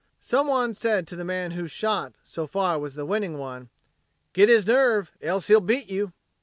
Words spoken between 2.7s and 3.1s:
was the